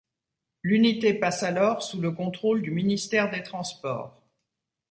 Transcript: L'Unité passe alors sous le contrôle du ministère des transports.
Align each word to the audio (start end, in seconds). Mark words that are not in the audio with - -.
L'Unité 0.63 1.13
passe 1.13 1.43
alors 1.43 1.83
sous 1.83 2.01
le 2.01 2.11
contrôle 2.11 2.63
du 2.63 2.71
ministère 2.71 3.29
des 3.29 3.43
transports. 3.43 4.19